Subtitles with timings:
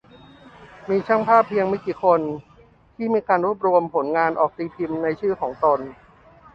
[0.89, 2.21] มีช่างภาพเพียงไม่กี่คน
[2.95, 5.79] ที่มีการรวบรวมผลงานออกตีพิมพ์ในชื่อของตน